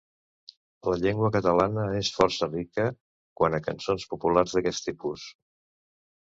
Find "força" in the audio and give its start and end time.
2.17-2.49